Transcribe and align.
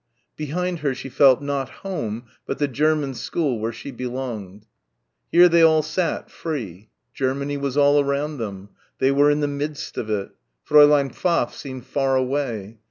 Behind 0.35 0.79
her 0.79 0.95
she 0.95 1.09
felt, 1.09 1.43
not 1.43 1.69
home 1.69 2.23
but 2.47 2.57
the 2.57 2.67
German 2.67 3.13
school 3.13 3.59
where 3.59 3.71
she 3.71 3.91
belonged. 3.91 4.65
Here 5.31 5.47
they 5.47 5.61
all 5.61 5.83
sat, 5.83 6.31
free. 6.31 6.89
Germany 7.13 7.55
was 7.57 7.77
all 7.77 7.99
around 8.03 8.39
them. 8.39 8.69
They 8.97 9.11
were 9.11 9.29
in 9.29 9.41
the 9.41 9.47
midst 9.47 9.99
of 9.99 10.09
it. 10.09 10.31
Fräulein 10.67 11.13
Pfaff 11.13 11.53
seemed 11.55 11.85
far 11.85 12.15
away.... 12.15 12.79